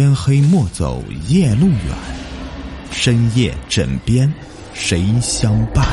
[0.00, 1.94] 天黑莫走夜路远，
[2.90, 4.32] 深夜枕边
[4.72, 5.84] 谁相伴？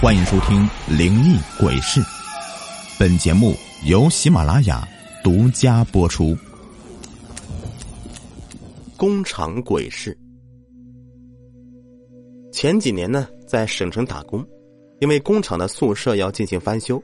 [0.00, 0.64] 欢迎收听
[0.96, 2.00] 《灵异鬼事》，
[2.96, 3.56] 本节目
[3.86, 4.86] 由喜马拉雅
[5.24, 6.38] 独家播出。
[8.96, 10.16] 工厂鬼事。
[12.52, 14.46] 前几年呢，在省城打工，
[15.00, 17.02] 因为工厂的宿舍要进行翻修，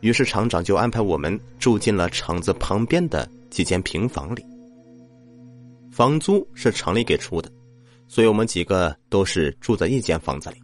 [0.00, 4.44] 于是厂长就安排我们住进了厂子旁边的几间平房里。
[5.90, 7.50] 房租是厂里给出的，
[8.06, 10.56] 所以我们几个都是住在一间房子里。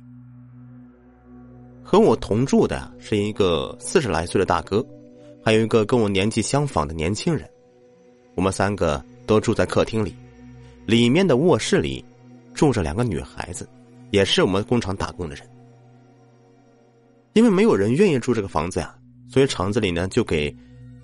[1.83, 4.85] 和我同住的是一个四十来岁的大哥，
[5.45, 7.49] 还有一个跟我年纪相仿的年轻人，
[8.35, 10.15] 我们三个都住在客厅里。
[10.87, 12.05] 里面的卧室里
[12.55, 13.69] 住着两个女孩子，
[14.11, 15.49] 也是我们工厂打工的人。
[17.35, 18.95] 因为没有人愿意住这个房子呀，
[19.29, 20.55] 所以厂子里呢就给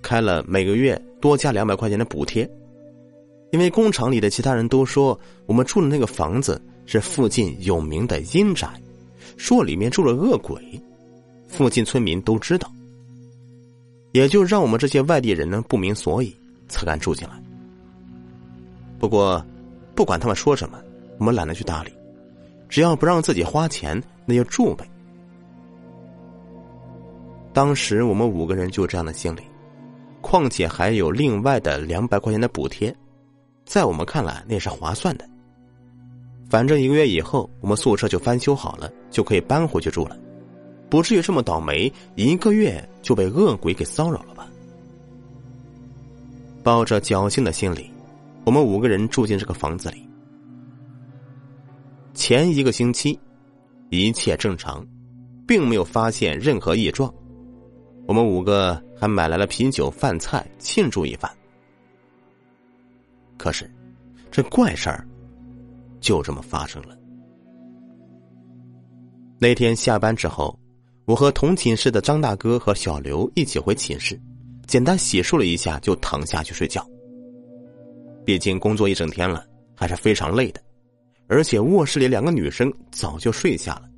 [0.01, 2.49] 开了每个月多加两百块钱的补贴。
[3.51, 8.67] 因为工厂里的其他人都说我们住的那个房子是附近有名的阴宅，
[9.37, 10.61] 说里面住了恶鬼，
[11.47, 12.71] 附近村民都知道，
[14.11, 16.35] 也就让我们这些外地人呢不明所以
[16.67, 17.33] 才敢住进来。
[18.99, 19.43] 不过。
[19.95, 20.81] 不管他们说什么，
[21.17, 21.91] 我们懒得去搭理，
[22.69, 24.89] 只要不让自己花钱，那就住呗。
[27.51, 29.41] 当时我们五个人就这样的心理，
[30.21, 32.95] 况且还有另外的两百块钱的补贴，
[33.65, 35.27] 在我们看来那是划算的。
[36.49, 40.17] 反正一个月以后，我们宿舍就翻修好了，就可以搬回去住了，
[40.89, 44.47] 不至于这么倒霉，一个月就被恶鬼给骚扰了吧？
[46.63, 47.89] 抱着侥幸的心理。
[48.45, 50.07] 我们五个人住进这个房子里。
[52.15, 53.19] 前一个星期，
[53.89, 54.83] 一切正常，
[55.47, 57.13] 并没有发现任何异状。
[58.07, 61.31] 我们五个还买来了啤酒、饭菜庆祝一番。
[63.37, 63.71] 可是，
[64.29, 65.07] 这怪事儿
[66.01, 66.97] 就这么发生了。
[69.39, 70.59] 那天下班之后，
[71.05, 74.19] 我和同寝室的张大哥和小刘一起回寝室，
[74.67, 76.85] 简单洗漱了一下，就躺下去睡觉。
[78.25, 80.61] 毕竟工作一整天了，还是非常累的，
[81.27, 83.89] 而且卧室里两个女生早就睡下了。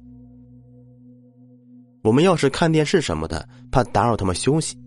[2.04, 4.78] 我们要是看电视什么的，怕打扰他们休息。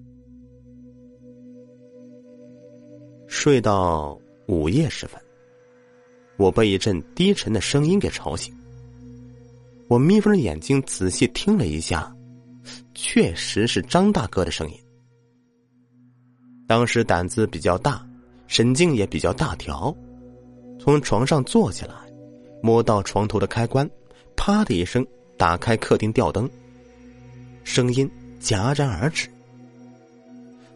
[3.44, 5.21] 睡到午夜时分，
[6.38, 8.56] 我被一阵低沉的声音给吵醒。
[9.87, 12.10] 我眯缝着眼睛仔细听了一下，
[12.94, 14.81] 确实是张大哥的声音。
[16.66, 18.03] 当时胆子比较大。
[18.47, 19.94] 神经也比较大条，
[20.81, 21.94] 从床上坐起来，
[22.62, 23.87] 摸到床头的开关，
[24.37, 25.06] 啪的一声
[25.37, 26.49] 打开客厅吊灯。
[27.62, 29.28] 声音戛然而止。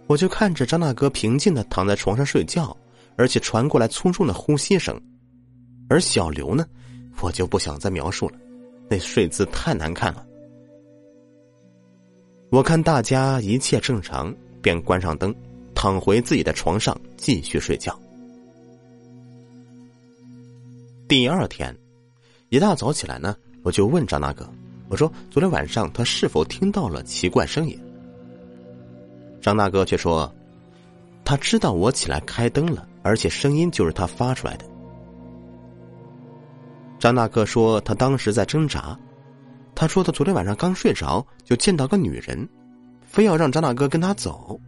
[0.09, 2.77] 我就看着张大哥平静的躺在床上睡觉，
[3.17, 5.01] 而且传过来粗重的呼吸声。
[5.89, 6.67] 而小刘呢，
[7.21, 8.39] 我就不想再描述了，
[8.89, 10.27] 那睡姿太难看了。
[12.51, 15.35] 我看大家一切正常，便关上灯。
[15.75, 17.97] 躺回自己的床上继续睡觉。
[21.07, 21.73] 第二天
[22.49, 24.45] 一大早起来呢，我就问张大哥
[24.91, 27.79] ：“我说昨天晚上他是否听到了奇怪声音？”
[29.41, 30.33] 张大哥却说
[31.25, 34.65] ：“他知道我起来开灯了，而且声音就是他发出来的。”
[36.99, 38.99] 张大哥说：“他当时在挣扎，
[39.75, 42.49] 他说他昨天晚上刚睡着就见到个女人，
[43.07, 44.59] 非要让张大哥跟他走。”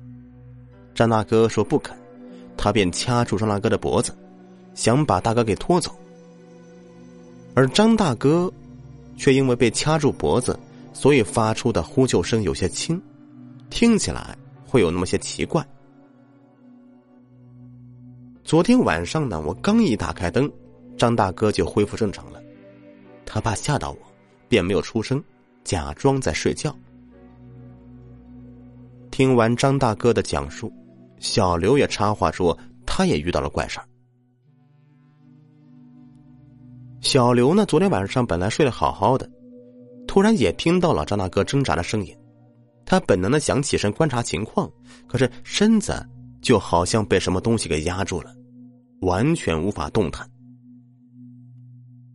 [0.95, 1.97] 张大哥说不肯，
[2.57, 4.17] 他便掐住张大哥的脖子，
[4.75, 5.93] 想把大哥给拖走。
[7.55, 8.53] 而张大哥，
[9.17, 10.59] 却因为被掐住脖子，
[10.93, 13.01] 所以发出的呼救声有些轻，
[13.71, 14.37] 听起来
[14.71, 15.67] 会有那么些奇怪。
[18.45, 20.49] 昨天晚上呢，我刚一打开灯，
[20.97, 22.41] 张大哥就恢复正常了，
[23.27, 23.99] 他怕吓到我，
[24.49, 25.21] 便没有出声，
[25.65, 26.73] 假装在睡觉。
[29.11, 30.73] 听完张大哥的讲述。
[31.19, 32.57] 小刘也插话说，
[32.87, 33.87] 他也遇到了怪事儿。
[37.01, 39.29] 小刘呢，昨天晚上本来睡得好好的，
[40.07, 42.17] 突然也听到了张大哥挣扎的声音，
[42.91, 44.69] 他本能的想起身观察情况，
[45.07, 46.05] 可是身子
[46.43, 48.35] 就好像被什么东西给压住了，
[49.03, 50.29] 完全无法动弹。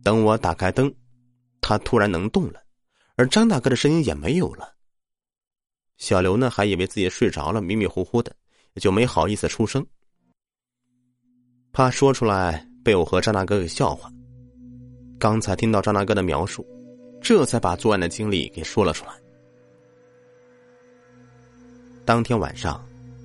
[0.04, 0.94] 等我打开灯，
[1.62, 2.60] 他突然能动了，
[3.16, 4.74] 而张大哥的声音也没有了。
[5.96, 8.36] 小刘呢，还以为自己睡着了，迷迷糊糊的。
[8.78, 9.82] 就没好意思出声，
[11.72, 14.12] 怕说出来被我和张大哥给笑话。
[15.18, 16.66] 刚才听到张大哥的描述，
[17.22, 19.14] 这才把作案的经历给说了出来。
[22.06, 22.80] 当天晚上，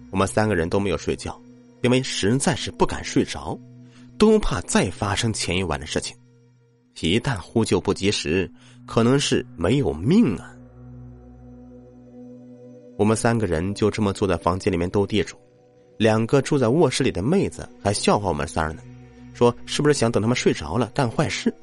[0.10, 1.40] 我们三个人都没有睡觉，
[1.84, 3.58] 因为实在是不敢睡着，
[4.18, 6.18] 都怕再发生前一晚的事情。
[7.00, 8.52] 一旦呼救不及时，
[8.88, 10.52] 可能是没有命啊！
[12.98, 15.38] 我们三个人就这么坐在房间里面斗地主，
[15.98, 18.82] 两个住在卧室里的妹子还笑话我们仨呢，
[19.34, 21.54] 说是不是想等他们睡着了干坏事，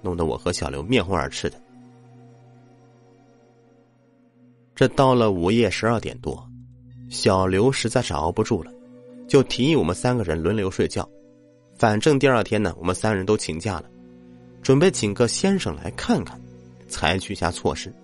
[0.00, 1.60] 弄得我和小刘面红耳赤的。
[4.74, 6.46] 这到了午夜十二点多，
[7.14, 8.72] 小刘实在是熬不住了，
[9.28, 11.08] 就提议我们三个人轮流睡觉，
[11.78, 13.84] 反正第二天呢，我们三人都请假了。
[14.60, 16.38] 准备请个先生来看看，
[16.88, 17.94] 采取下措施。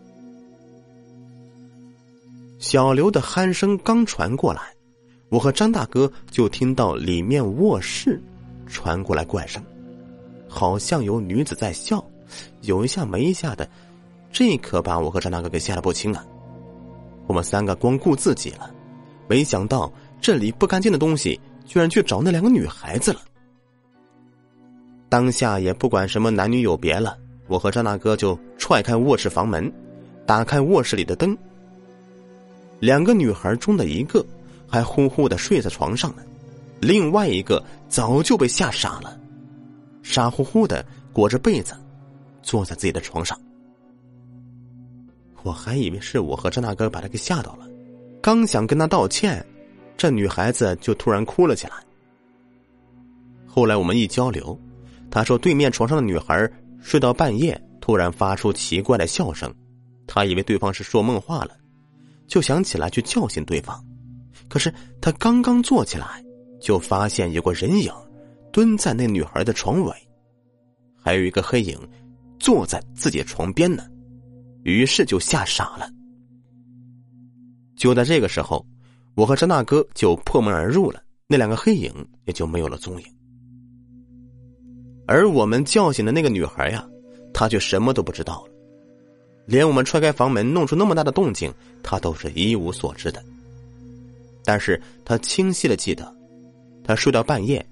[2.60, 4.62] 小刘的鼾声刚传过来，
[5.28, 8.22] 我和张大哥就听到里面卧室
[8.68, 9.60] 传过来怪声，
[10.48, 12.02] 好像有女子在笑，
[12.60, 13.68] 有一下没一下的，
[14.30, 16.24] 这可把我和张大哥给吓得不轻啊！
[17.26, 18.72] 我们三个光顾自己了，
[19.30, 23.20] 没想到这里不干净的东西居然去找那两个女孩子了。
[25.08, 27.16] 当下也不管什么男女有别了，
[27.46, 29.72] 我和张大哥就踹开卧室房门，
[30.26, 31.38] 打开卧室里的灯。
[32.80, 34.26] 两个女孩中的一个
[34.68, 36.22] 还呼呼的睡在床上呢，
[36.80, 39.16] 另外一个早就被吓傻了，
[40.02, 41.72] 傻乎乎的裹着被子，
[42.42, 43.40] 坐在自己的床上。
[45.44, 47.69] 我还以为是我和张大哥把他给吓到了，
[48.22, 49.44] 刚想跟他道歉，
[49.96, 51.74] 这女孩子就突然哭了起来。
[53.46, 54.58] 后来我们一交流。
[55.12, 56.48] 他说：“对面床上的女孩
[56.80, 59.52] 睡到半夜，突然发出奇怪的笑声，
[60.06, 61.56] 他以为对方是说梦话了，
[62.28, 63.84] 就想起来去叫醒对方。
[64.48, 66.24] 可是他刚刚坐起来，
[66.60, 67.92] 就发现有个人影
[68.52, 69.92] 蹲在那女孩的床尾，
[71.02, 71.76] 还有一个黑影
[72.38, 73.82] 坐在自己床边呢。
[74.62, 75.90] 于是就吓傻了。
[77.80, 78.62] 就在这个时候，
[79.14, 81.90] 我和张大哥就破门而入了，那两个黑影
[82.26, 83.06] 也就没有了踪影。”
[85.08, 86.86] 而我们叫醒的那个女孩呀，
[87.32, 88.52] 她却什么都不知道了，
[89.46, 91.50] 连我们踹开房门弄出那么大的动静，
[91.82, 93.24] 她都是一无所知的。
[94.44, 96.14] 但是她清晰的记得，
[96.84, 97.66] 她睡到半夜，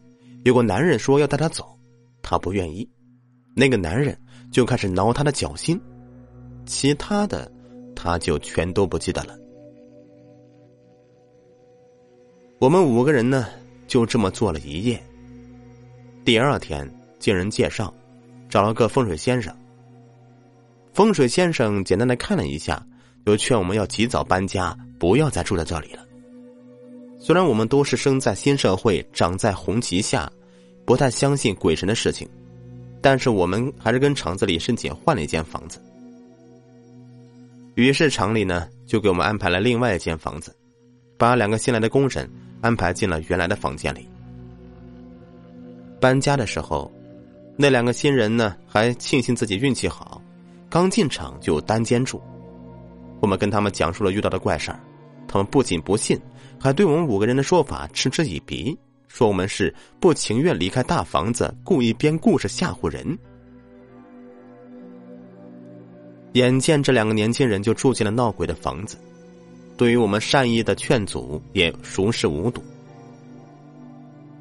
[0.44, 1.78] 有个男人说要带她走，
[2.22, 2.88] 她不愿意，
[3.54, 4.19] 那个男人
[4.50, 5.78] 就开始挠她的脚心，
[6.64, 7.52] 其他的，
[7.94, 9.37] 她就全都不记得了。
[12.58, 13.46] 我们五个人呢，
[13.87, 15.00] 就这么坐了一夜。
[16.25, 16.88] 第二天。
[17.20, 17.93] 经人介绍，
[18.49, 19.52] 找了个风水先生。
[20.93, 22.81] 风水先生简单的看了一下，
[23.26, 26.06] 就劝我们要及早搬家，不要再住在这里了。
[27.19, 30.31] 虽然我们都是生在新社会，长在红旗下，
[30.84, 32.28] 不太相信鬼神的事情，
[33.02, 35.82] 但是我们还是跟厂子里申请换了一间房子。
[37.75, 40.54] 于是厂里呢，就给我们安排了另外一间房子，
[41.16, 44.08] 把两个新来的工人安排进了原来的房间里。
[46.00, 46.90] 搬家的时候。
[47.60, 50.22] 那两个新人呢，还庆幸自己运气好，
[50.70, 52.22] 刚进厂就单间住。
[53.20, 54.78] 我们跟他们讲述了遇到的怪事儿，
[55.26, 56.16] 他们不仅不信，
[56.56, 58.78] 还对我们五个人的说法嗤之以鼻，
[59.08, 63.19] 说我们是不情愿离开大房子，故意编故事吓唬人。
[66.34, 68.96] 眼见这两个年轻人就住进了闹鬼的房子，
[69.78, 72.61] 对于我们善意的劝阻也熟视无睹。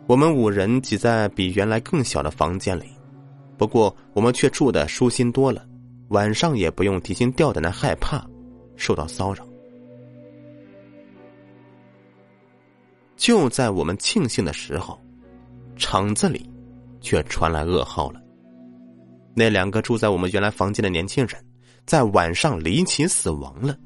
[0.08, 2.86] 我们五人挤在比原来更小的房间里。
[3.56, 5.64] 不过我们却住的舒心多了，
[6.10, 8.26] 晚上也不用提心吊胆的害怕
[8.76, 9.48] 受到骚扰。
[13.16, 15.00] 就在我们庆幸的时候，
[15.76, 16.50] 厂子里
[17.00, 18.22] 却传来噩耗了。
[19.36, 21.44] 那两个住在我们原来房间的年轻人，
[21.86, 23.78] 在晚上离奇死亡了。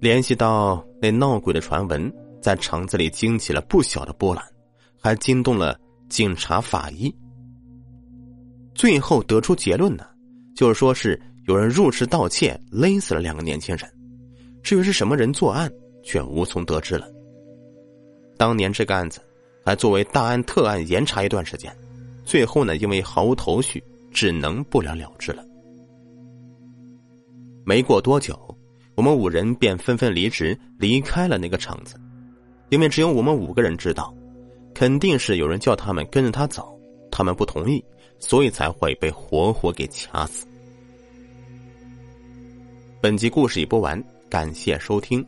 [0.00, 4.44] 联系到那闹鬼的传闻，在厂子里惊起了不小的波澜，
[5.00, 5.78] 还惊动了。
[6.08, 7.14] 警察、法医，
[8.74, 10.06] 最后得出结论呢，
[10.56, 13.86] 就是说是有人入室盗窃，勒死了两个年轻人。
[14.62, 15.70] 至于是什么人作案，
[16.02, 17.06] 却无从得知了。
[18.38, 19.20] 当年这个案子
[19.62, 21.70] 还作为大案特案严查一段时间，
[22.24, 25.44] 最后呢，因为毫无头绪，只能不了了之了。
[27.66, 28.34] 没过多久，
[28.98, 31.94] 我们五人便纷纷离职，离开了那个厂子，
[32.68, 34.12] 因为只有我们五个人知道。
[34.74, 36.76] 肯定是有人叫他们跟着他走，
[37.08, 37.84] 他们不同意，
[38.18, 40.44] 所以才会被活活给掐死。
[43.00, 45.24] 本集故事已播完，感谢收听。